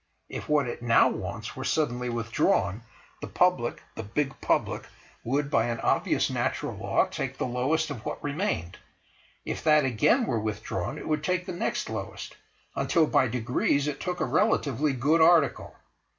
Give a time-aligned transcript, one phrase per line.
[0.29, 2.81] If what it now wants were suddenly withdrawn,
[3.21, 4.87] the Public, the big Public,
[5.23, 8.79] would by an obvious natural law take the lowest of what remained;
[9.45, 12.35] if that again were withdrawn, it would take the next lowest,
[12.75, 15.75] until by degrees it took a relatively good article.